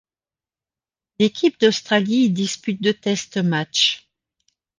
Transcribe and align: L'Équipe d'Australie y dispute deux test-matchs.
L'Équipe 1.19 1.59
d'Australie 1.59 2.23
y 2.23 2.29
dispute 2.31 2.81
deux 2.81 2.95
test-matchs. 2.95 4.09